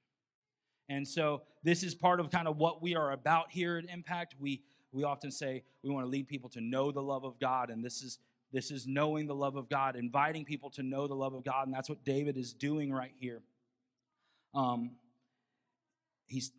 [0.89, 4.35] And so this is part of kind of what we are about here at Impact.
[4.37, 7.69] We we often say we want to lead people to know the love of God,
[7.69, 8.19] and this is
[8.51, 11.67] this is knowing the love of God, inviting people to know the love of God,
[11.67, 13.41] and that's what David is doing right here.
[14.53, 14.91] Um,
[16.27, 16.51] he's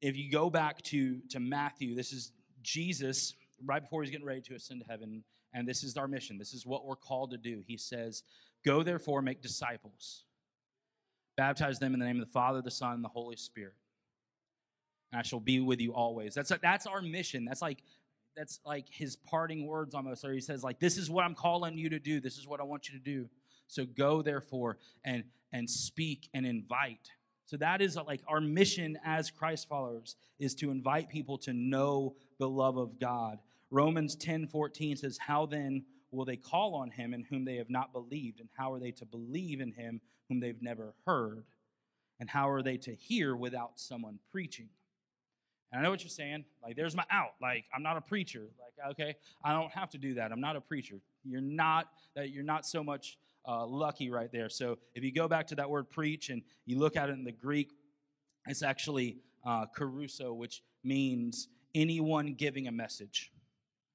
[0.00, 2.32] if you go back to to Matthew, this is
[2.62, 3.34] Jesus
[3.64, 6.38] right before he's getting ready to ascend to heaven, and this is our mission.
[6.38, 7.62] This is what we're called to do.
[7.66, 8.22] He says,
[8.64, 10.24] "Go therefore, make disciples."
[11.36, 13.74] Baptize them in the name of the Father, the Son, and the Holy Spirit.
[15.10, 16.34] And I shall be with you always.
[16.34, 17.44] That's that's our mission.
[17.44, 17.82] That's like
[18.36, 20.24] that's like his parting words almost.
[20.24, 22.20] Or he says, like, this is what I'm calling you to do.
[22.20, 23.28] This is what I want you to do.
[23.66, 27.10] So go therefore and and speak and invite.
[27.46, 32.14] So that is like our mission as Christ followers is to invite people to know
[32.38, 33.38] the love of God.
[33.70, 37.70] Romans 10 14 says, How then will they call on him in whom they have
[37.70, 38.40] not believed?
[38.40, 41.44] And how are they to believe in him whom they've never heard?
[42.20, 44.68] And how are they to hear without someone preaching?
[45.72, 46.44] And I know what you're saying.
[46.62, 47.34] Like, there's my out.
[47.42, 48.46] Like, I'm not a preacher.
[48.60, 50.30] Like, okay, I don't have to do that.
[50.30, 51.00] I'm not a preacher.
[51.24, 52.30] You're not that.
[52.30, 54.48] You're not so much uh, lucky right there.
[54.48, 57.24] So if you go back to that word preach and you look at it in
[57.24, 57.72] the Greek,
[58.46, 63.32] it's actually uh, kerusso, which means anyone giving a message.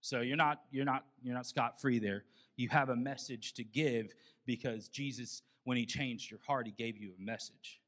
[0.01, 2.23] So you're not you're not you're not scot free there.
[2.55, 4.13] You have a message to give
[4.45, 7.79] because Jesus, when He changed your heart, He gave you a message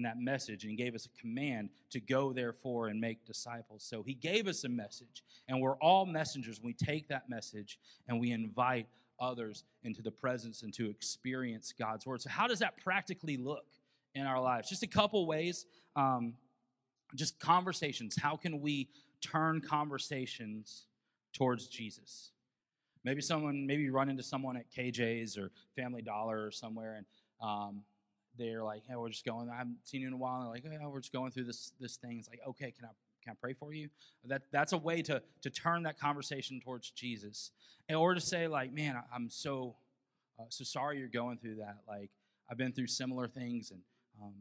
[0.00, 3.84] and that message and he gave us a command to go therefore and make disciples.
[3.84, 6.60] So he gave us a message, and we're all messengers.
[6.62, 7.78] We take that message
[8.08, 8.86] and we invite
[9.20, 12.22] others into the presence and to experience God's word.
[12.22, 13.66] So, how does that practically look
[14.14, 14.68] in our lives?
[14.68, 15.66] Just a couple ways.
[15.96, 16.34] Um,
[17.14, 18.16] just conversations.
[18.20, 18.88] How can we
[19.20, 20.86] turn conversations
[21.32, 22.30] towards Jesus?
[23.04, 27.06] Maybe someone, maybe you run into someone at KJ's or Family Dollar or somewhere, and
[27.42, 27.82] um,
[28.38, 29.48] they're like, "Hey, we're just going.
[29.48, 31.44] I haven't seen you in a while." And they're like, "Oh, we're just going through
[31.44, 32.90] this this thing." It's like, "Okay, can I
[33.22, 33.88] can I pray for you?"
[34.24, 37.50] That that's a way to to turn that conversation towards Jesus,
[37.88, 39.76] in order to say, like, "Man, I, am so
[40.38, 41.78] uh, so sorry you're going through that.
[41.88, 42.10] Like,
[42.50, 43.80] I've been through similar things, and
[44.22, 44.34] um,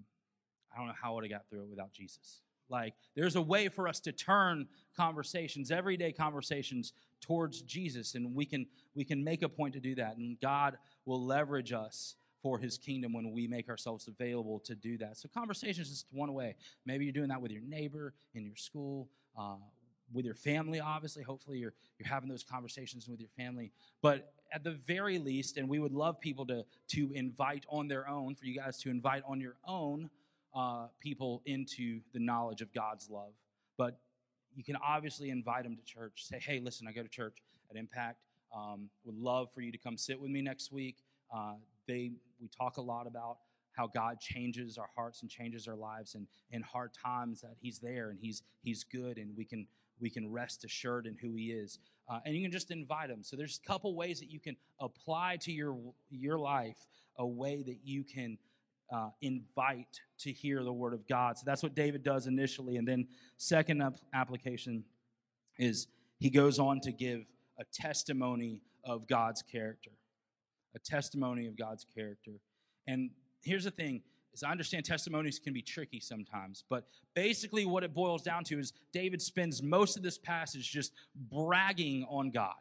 [0.73, 3.41] I don't know how I would have got through it without Jesus." Like, there's a
[3.41, 9.23] way for us to turn conversations, everyday conversations, towards Jesus, and we can we can
[9.23, 13.31] make a point to do that, and God will leverage us for his kingdom when
[13.31, 15.17] we make ourselves available to do that.
[15.17, 16.55] So, conversation is just one way.
[16.85, 19.55] Maybe you're doing that with your neighbor, in your school, uh,
[20.13, 21.23] with your family, obviously.
[21.23, 23.71] Hopefully, you're, you're having those conversations with your family.
[24.01, 28.07] But at the very least, and we would love people to, to invite on their
[28.07, 30.09] own, for you guys to invite on your own
[30.55, 33.33] uh, people into the knowledge of God's love.
[33.77, 33.99] But
[34.55, 36.25] you can obviously invite them to church.
[36.25, 37.37] Say, hey, listen, I go to church
[37.69, 38.17] at Impact.
[38.55, 40.97] Um, would love for you to come sit with me next week.
[41.33, 41.53] Uh,
[41.87, 43.37] they we talk a lot about
[43.73, 47.79] how God changes our hearts and changes our lives and in hard times that he's
[47.79, 49.67] there and he's he's good and we can
[50.01, 51.79] we can rest assured in who he is.
[52.09, 53.19] Uh, and you can just invite him.
[53.21, 55.77] So there's a couple ways that you can apply to your
[56.09, 56.77] your life
[57.17, 58.37] a way that you can
[58.91, 61.37] uh, invite to hear the word of god.
[61.37, 62.77] So that's what david does initially.
[62.77, 64.83] And then second application
[65.57, 65.87] is
[66.19, 67.21] he goes on to give
[67.59, 69.91] a testimony of god's character
[70.75, 72.33] a testimony of God's character.
[72.87, 73.11] And
[73.43, 74.01] here's the thing
[74.33, 78.59] is I understand testimonies can be tricky sometimes, but basically what it boils down to
[78.59, 82.53] is David spends most of this passage just bragging on God.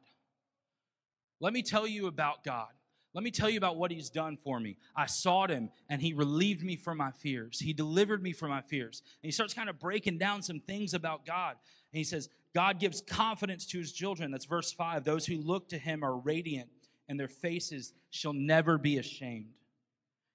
[1.40, 2.68] Let me tell you about God.
[3.14, 4.76] Let me tell you about what he's done for me.
[4.94, 7.58] I sought him and he relieved me from my fears.
[7.58, 9.02] He delivered me from my fears.
[9.22, 11.56] And he starts kind of breaking down some things about God.
[11.92, 14.30] And he says, God gives confidence to his children.
[14.30, 15.04] That's verse 5.
[15.04, 16.68] Those who look to him are radiant
[17.08, 19.54] and their faces shall never be ashamed.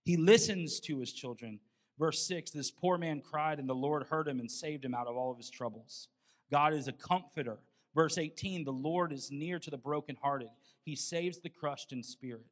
[0.04, 1.60] He listens to his children.
[2.00, 5.08] Verse 6 This poor man cried, and the Lord heard him and saved him out
[5.08, 6.08] of all of his troubles.
[6.52, 7.60] God is a comforter.
[7.96, 10.50] Verse 18 The Lord is near to the brokenhearted,
[10.84, 12.46] he saves the crushed in spirit.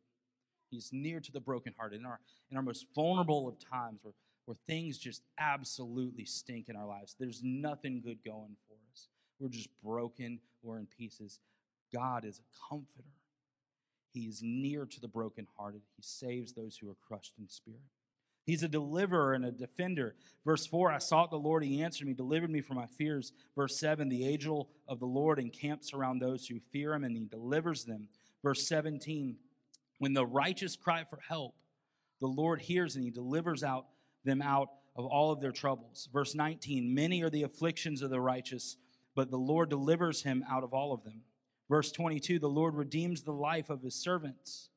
[0.69, 1.99] He's near to the brokenhearted.
[1.99, 4.13] In our, in our most vulnerable of times where,
[4.45, 9.09] where things just absolutely stink in our lives, there's nothing good going for us.
[9.37, 11.39] We're just broken, we're in pieces.
[11.93, 13.09] God is a comforter.
[14.13, 15.81] He is near to the brokenhearted.
[15.95, 17.81] He saves those who are crushed in spirit.
[18.45, 20.15] He's a deliverer and a defender.
[20.45, 23.33] Verse 4 I sought the Lord, he answered me, delivered me from my fears.
[23.55, 27.25] Verse 7 The angel of the Lord encamps around those who fear him, and he
[27.25, 28.07] delivers them.
[28.43, 29.37] Verse 17
[29.99, 31.55] When the righteous cry for help,
[32.19, 33.85] the Lord hears and he delivers out
[34.23, 36.09] them out of all of their troubles.
[36.11, 38.77] Verse 19 Many are the afflictions of the righteous,
[39.15, 41.21] but the Lord delivers him out of all of them.
[41.71, 44.67] Verse 22 The Lord redeems the life of his servants.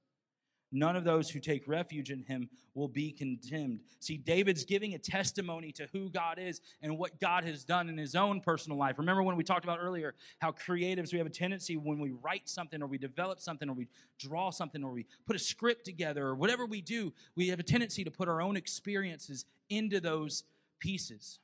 [0.71, 3.81] None of those who take refuge in him will be condemned.
[3.99, 7.99] See, David's giving a testimony to who God is and what God has done in
[7.99, 8.99] his own personal life.
[8.99, 12.49] Remember when we talked about earlier how creatives, we have a tendency when we write
[12.49, 16.25] something or we develop something or we draw something or we put a script together
[16.27, 20.45] or whatever we do, we have a tendency to put our own experiences into those
[20.79, 21.41] pieces.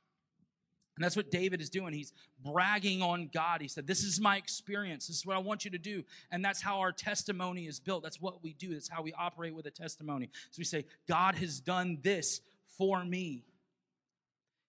[1.01, 1.95] And that's what David is doing.
[1.95, 2.13] He's
[2.45, 3.59] bragging on God.
[3.59, 5.07] He said, This is my experience.
[5.07, 6.03] This is what I want you to do.
[6.31, 8.03] And that's how our testimony is built.
[8.03, 8.75] That's what we do.
[8.75, 10.29] That's how we operate with a testimony.
[10.51, 12.41] So we say, God has done this
[12.77, 13.45] for me.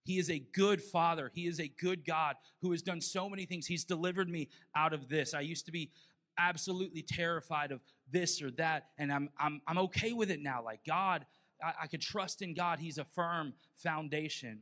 [0.07, 1.31] He is a good father.
[1.35, 3.66] He is a good God who has done so many things.
[3.66, 5.35] He's delivered me out of this.
[5.35, 5.90] I used to be
[6.38, 10.64] absolutely terrified of this or that, and I'm, I'm, I'm okay with it now.
[10.64, 11.27] Like, God,
[11.62, 12.79] I, I could trust in God.
[12.79, 14.61] He's a firm foundation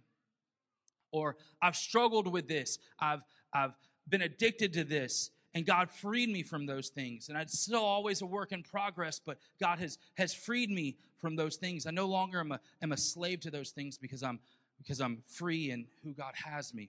[1.12, 2.78] or I've struggled with this.
[2.98, 3.72] I've I've
[4.08, 7.28] been addicted to this and God freed me from those things.
[7.28, 11.36] And it's still always a work in progress, but God has has freed me from
[11.36, 11.86] those things.
[11.86, 14.38] I no longer am a am a slave to those things because I'm
[14.78, 16.88] because I'm free in who God has me.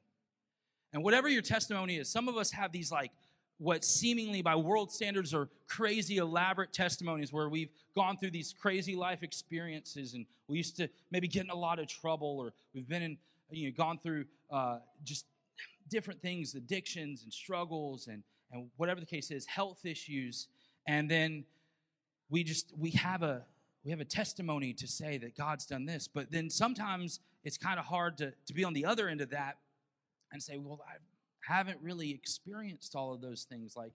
[0.93, 3.11] And whatever your testimony is, some of us have these like
[3.57, 8.95] what seemingly by world standards are crazy elaborate testimonies where we've gone through these crazy
[8.95, 12.87] life experiences and we used to maybe get in a lot of trouble or we've
[12.87, 13.17] been in
[13.51, 15.25] you know, gone through uh, just
[15.89, 20.47] different things, addictions and struggles and, and whatever the case is, health issues.
[20.87, 21.45] And then
[22.29, 23.43] we just, we have a,
[23.83, 26.07] we have a testimony to say that God's done this.
[26.07, 29.31] But then sometimes it's kind of hard to, to be on the other end of
[29.31, 29.57] that
[30.31, 33.75] and say, well, I haven't really experienced all of those things.
[33.75, 33.91] Like,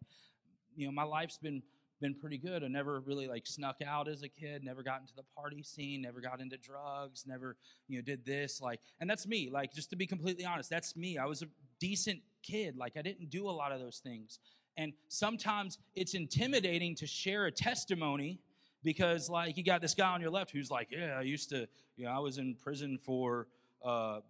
[0.76, 1.62] you know, my life's been
[2.00, 2.62] been pretty good.
[2.62, 6.02] I never really like snuck out as a kid, never got into the party scene,
[6.02, 7.56] never got into drugs, never,
[7.88, 8.60] you know, did this.
[8.60, 9.50] Like, and that's me.
[9.50, 11.18] Like, just to be completely honest, that's me.
[11.18, 11.46] I was a
[11.80, 12.76] decent kid.
[12.76, 14.38] Like, I didn't do a lot of those things.
[14.76, 18.40] And sometimes it's intimidating to share a testimony
[18.82, 21.66] because, like, you got this guy on your left who's like, yeah, I used to,
[21.96, 23.48] you know, I was in prison for,
[23.82, 24.20] uh,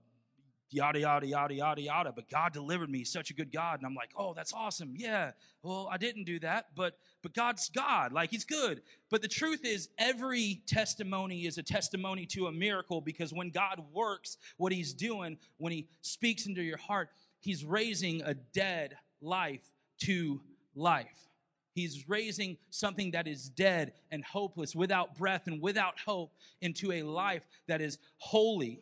[0.71, 3.05] yada yada yada yada yada but god delivered me.
[3.05, 3.79] Such a good god.
[3.79, 4.95] And i'm like oh that's awesome.
[4.97, 5.33] Yeah.
[5.63, 8.13] Well i didn't do that but but god's god.
[8.13, 8.83] Like he's good.
[9.11, 13.83] But the truth is every testimony is a testimony to a miracle because when god
[13.93, 19.73] works what he's doing when he speaks into your heart he's raising a dead life
[20.03, 20.41] to
[20.75, 21.29] life.
[21.73, 27.03] He's raising something that is dead and hopeless, without breath and without hope, into a
[27.03, 28.81] life that is holy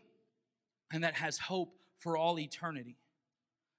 [0.92, 2.96] and that has hope for all eternity.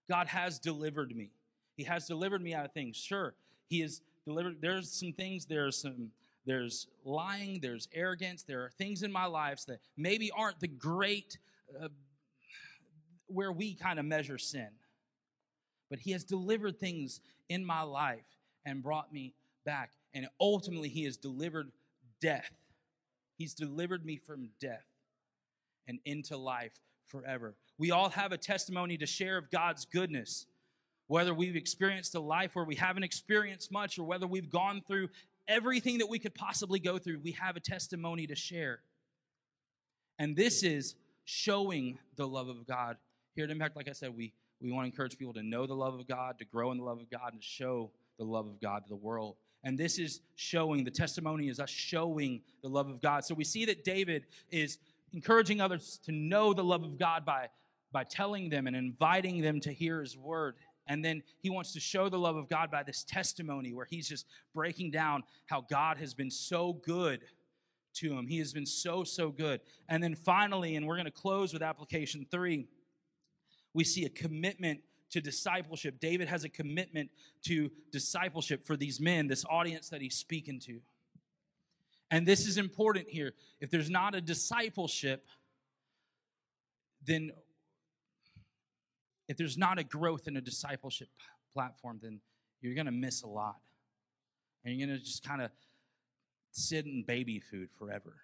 [0.10, 1.32] God has delivered me.
[1.78, 2.96] He has delivered me out of things.
[2.96, 3.34] Sure,
[3.68, 4.58] He has delivered.
[4.62, 6.12] There's some things, there's some,
[6.46, 11.38] there's lying, there's arrogance, there are things in my lives that maybe aren't the great
[11.82, 11.90] uh,
[13.28, 14.70] where we kind of measure sin.
[15.90, 18.26] But He has delivered things in my life
[18.66, 19.34] and brought me
[19.66, 19.92] back.
[20.14, 21.72] And ultimately, He has delivered
[22.22, 22.52] death.
[23.38, 24.86] He's delivered me from death
[25.88, 26.72] and into life
[27.08, 27.56] forever.
[27.78, 30.46] We all have a testimony to share of God's goodness.
[31.08, 35.10] Whether we've experienced a life where we haven't experienced much or whether we've gone through
[35.48, 38.80] everything that we could possibly go through, we have a testimony to share.
[40.18, 42.98] And this is showing the love of God.
[43.36, 45.76] Here at Impact, like I said, we, we want to encourage people to know the
[45.76, 48.48] love of God, to grow in the love of God, and to show the love
[48.48, 49.36] of God to the world.
[49.64, 53.26] And this is showing, the testimony is us showing the love of God.
[53.26, 54.78] So we see that David is
[55.16, 57.48] encouraging others to know the love of God by,
[57.92, 60.56] by telling them and inviting them to hear his word.
[60.88, 64.08] And then he wants to show the love of God by this testimony where he's
[64.08, 67.22] just breaking down how God has been so good
[67.96, 68.28] to him.
[68.28, 69.62] He has been so, so good.
[69.90, 72.68] And then finally, and we're going to close with application three,
[73.74, 76.00] we see a commitment to discipleship.
[76.00, 77.10] David has a commitment
[77.44, 80.82] to discipleship for these men, this audience that he's speaking to.
[82.12, 83.34] And this is important here.
[83.60, 85.26] If there's not a discipleship,
[87.06, 87.32] then
[89.28, 91.10] if there's not a growth in a discipleship
[91.54, 92.20] platform, then
[92.62, 93.58] you're going to miss a lot.
[94.64, 95.52] And you're going to just kind of
[96.52, 98.16] sit in baby food forever.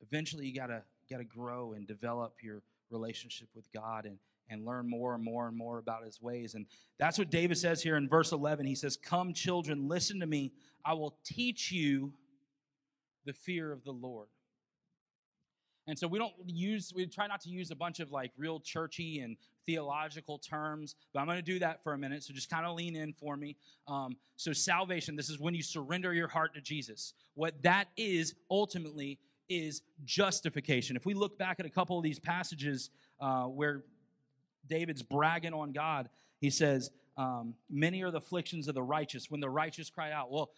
[0.00, 4.18] Eventually, you got to got to grow and develop your relationship with God and
[4.50, 6.54] and learn more and more and more about his ways.
[6.54, 6.66] And
[6.98, 8.66] that's what David says here in verse 11.
[8.66, 10.52] He says, Come, children, listen to me.
[10.84, 12.12] I will teach you
[13.28, 14.28] the fear of the Lord.
[15.86, 18.58] And so we don't use, we try not to use a bunch of like real
[18.58, 19.36] churchy and
[19.66, 22.24] theological terms, but I'm going to do that for a minute.
[22.24, 23.54] So just kind of lean in for me.
[23.86, 27.12] Um, so, salvation, this is when you surrender your heart to Jesus.
[27.34, 29.18] What that is ultimately
[29.50, 30.96] is justification.
[30.96, 33.82] If we look back at a couple of these passages uh, where
[34.68, 36.08] David's bragging on God,
[36.40, 40.30] he says, um, Many are the afflictions of the righteous when the righteous cry out.
[40.30, 40.50] Well,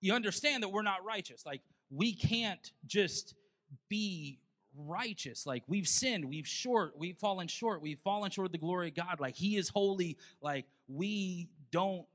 [0.00, 1.44] you understand that we're not righteous.
[1.44, 3.34] Like, we can't just
[3.88, 4.38] be
[4.76, 5.46] righteous.
[5.46, 8.94] Like we've sinned, we've short, we've fallen short, we've fallen short of the glory of
[8.94, 9.20] God.
[9.20, 10.16] Like He is holy.
[10.40, 12.06] Like we don't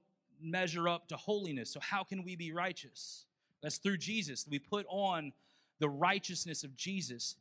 [0.42, 1.72] measure up to holiness.
[1.72, 3.26] So how can we be righteous?
[3.62, 4.46] That's through Jesus.
[4.50, 5.32] We put on
[5.80, 7.36] the righteousness of Jesus.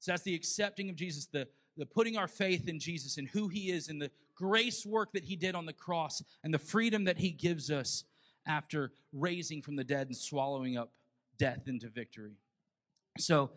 [0.00, 3.48] So that's the accepting of Jesus, the the putting our faith in Jesus and who
[3.48, 7.04] He is, and the grace work that He did on the cross, and the freedom
[7.04, 8.04] that He gives us
[8.46, 10.90] after raising from the dead and swallowing up
[11.38, 12.32] death into victory.
[13.18, 13.50] So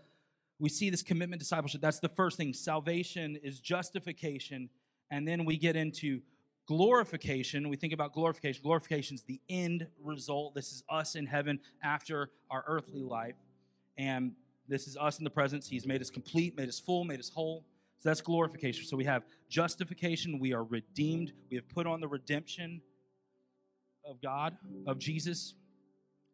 [0.60, 1.82] we see this commitment discipleship.
[1.82, 2.54] That's the first thing.
[2.54, 4.70] Salvation is justification.
[5.12, 6.22] And then we get into
[6.68, 7.70] glorification.
[7.70, 8.62] We think about glorification.
[8.62, 10.54] Glorification is the end result.
[10.54, 13.36] This is us in heaven after our earthly life.
[13.98, 14.34] And
[14.68, 15.68] this is us in the presence.
[15.68, 17.66] He's made us complete, made us full, made us whole.
[18.00, 18.86] So that's glorification.
[18.86, 20.40] So we have justification.
[20.40, 21.34] We are redeemed.
[21.50, 22.82] We have put on the redemption
[24.06, 25.56] of God, of Jesus.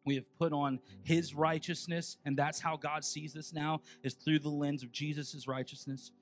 [0.06, 4.38] We have put on his righteousness, and that's how God sees us now, is through
[4.38, 6.12] the lens of Jesus' righteousness.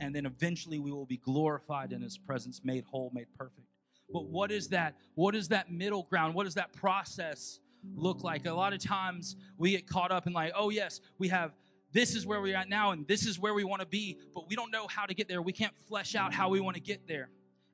[0.00, 3.66] And then eventually we will be glorified in his presence, made whole, made perfect.
[4.12, 4.94] But what is that?
[5.14, 6.34] What is that middle ground?
[6.34, 7.60] What does that process
[7.96, 8.46] look like?
[8.46, 11.52] A lot of times we get caught up in like, oh yes, we have
[11.92, 14.48] this is where we're at now and this is where we want to be, but
[14.48, 15.42] we don't know how to get there.
[15.42, 17.28] We can't flesh out how we want to get there.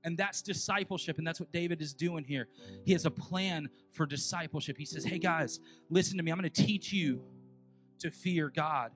[0.04, 1.18] And that's discipleship.
[1.18, 2.48] And that's what David is doing here.
[2.84, 4.76] He has a plan for discipleship.
[4.78, 6.30] He says, Hey guys, listen to me.
[6.30, 7.22] I'm going to teach you
[7.98, 8.92] to fear God.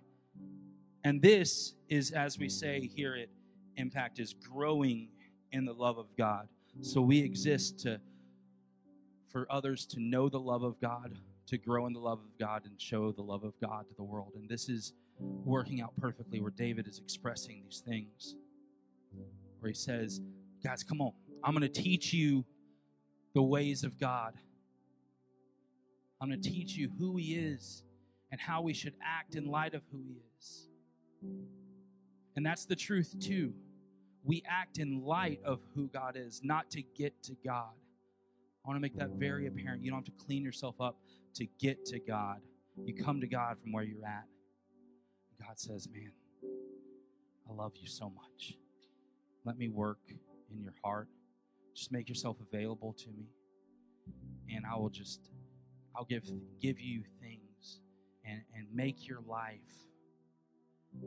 [1.04, 3.28] And this is, as we say here at
[3.76, 5.08] Impact, is growing
[5.50, 6.48] in the love of God.
[6.80, 8.00] So we exist to
[9.32, 12.66] for others to know the love of God, to grow in the love of God,
[12.66, 14.32] and show the love of God to the world.
[14.36, 18.36] And this is working out perfectly where David is expressing these things.
[19.60, 20.20] Where he says,
[20.62, 21.12] Guys, come on.
[21.42, 22.44] I'm going to teach you
[23.34, 24.34] the ways of God.
[26.20, 27.82] I'm going to teach you who He is
[28.30, 30.68] and how we should act in light of who He is.
[32.36, 33.52] And that's the truth, too.
[34.24, 37.72] We act in light of who God is, not to get to God.
[38.64, 39.82] I want to make that very apparent.
[39.82, 40.96] You don't have to clean yourself up
[41.34, 42.36] to get to God.
[42.84, 44.26] You come to God from where you're at.
[45.40, 46.12] God says, Man,
[47.50, 48.54] I love you so much.
[49.44, 49.98] Let me work
[50.52, 51.08] in your heart.
[51.74, 53.26] Just make yourself available to me.
[54.54, 55.30] And I will just,
[55.96, 56.24] I'll give,
[56.60, 57.80] give you things
[58.24, 59.60] and, and make your life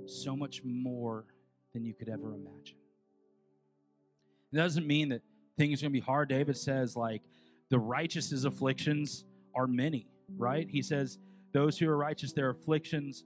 [0.07, 1.25] so much more
[1.73, 2.77] than you could ever imagine.
[4.51, 5.21] It doesn't mean that
[5.57, 6.29] things are going to be hard.
[6.29, 7.21] David says, like,
[7.69, 10.67] the righteous's afflictions are many, right?
[10.69, 11.17] He says,
[11.53, 13.23] those who are righteous, their afflictions,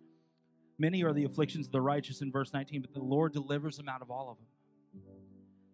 [0.77, 3.89] many are the afflictions of the righteous in verse 19, but the Lord delivers them
[3.89, 4.47] out of all of them.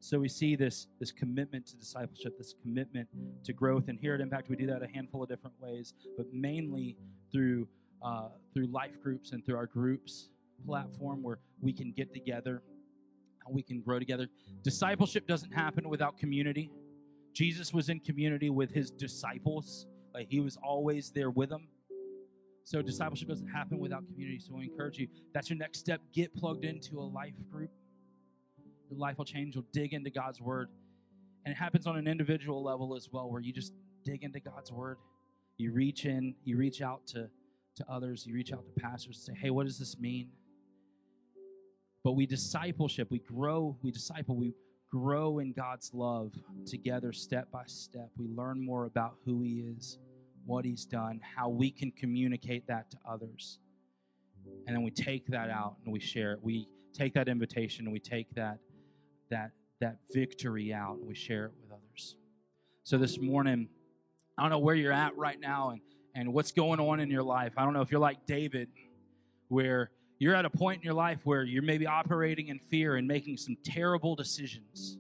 [0.06, 3.10] So we see this, this commitment to discipleship, this commitment
[3.44, 3.86] to growth.
[3.88, 6.96] And here at Impact, we do that a handful of different ways, but mainly
[7.32, 7.68] through,
[8.04, 10.30] uh, through life groups and through our groups
[10.64, 12.62] platform where we can get together
[13.48, 14.28] and we can grow together.
[14.62, 16.70] Discipleship doesn't happen without community.
[17.34, 21.68] Jesus was in community with his disciples, like he was always there with them.
[22.64, 24.38] So discipleship doesn't happen without community.
[24.38, 25.08] So we encourage you.
[25.34, 26.00] That's your next step.
[26.14, 27.72] Get plugged into a life group
[28.90, 29.56] your life will change.
[29.56, 30.70] You'll dig into God's word.
[31.46, 34.72] And it happens on an individual level as well, where you just dig into God's
[34.72, 34.98] word.
[35.58, 37.30] You reach in, you reach out to,
[37.78, 40.30] to others, you reach out to pastors and say, hey, what does this mean?
[42.04, 44.54] But we discipleship, we grow, we disciple, we
[44.92, 46.34] grow in God's love
[46.66, 48.10] together step by step.
[48.18, 49.98] We learn more about who He is,
[50.46, 53.60] what He's done, how we can communicate that to others.
[54.68, 56.40] And then we take that out and we share it.
[56.42, 58.60] We take that invitation and we take that
[59.30, 59.52] that
[59.82, 62.16] that victory out and we share it with others.
[62.84, 63.68] So this morning,
[64.38, 65.82] I don't know where you're at right now and,
[66.14, 67.54] and what's going on in your life.
[67.58, 68.70] I don't know if you're like David,
[69.50, 73.08] where you're at a point in your life where you're maybe operating in fear and
[73.08, 74.98] making some terrible decisions.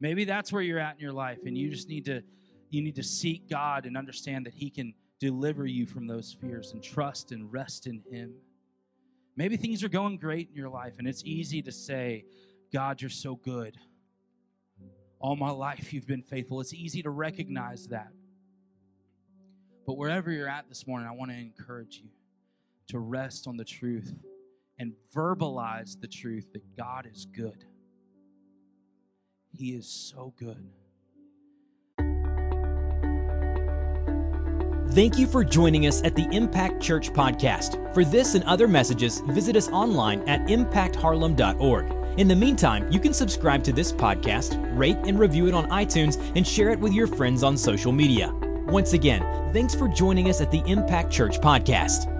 [0.00, 2.22] Maybe that's where you're at in your life, and you just need to
[2.70, 6.72] you need to seek God and understand that He can deliver you from those fears
[6.72, 8.32] and trust and rest in Him.
[9.36, 12.24] Maybe things are going great in your life, and it's easy to say,
[12.72, 13.76] God, you're so good.
[15.20, 16.60] All my life, you've been faithful.
[16.60, 18.12] It's easy to recognize that.
[19.86, 22.08] But wherever you're at this morning, I want to encourage you
[22.88, 24.14] to rest on the truth
[24.78, 27.64] and verbalize the truth that God is good.
[29.50, 30.70] He is so good.
[34.92, 37.94] Thank you for joining us at the Impact Church Podcast.
[37.94, 42.01] For this and other messages, visit us online at impactharlem.org.
[42.18, 46.20] In the meantime, you can subscribe to this podcast, rate and review it on iTunes,
[46.36, 48.30] and share it with your friends on social media.
[48.66, 49.22] Once again,
[49.54, 52.11] thanks for joining us at the Impact Church Podcast.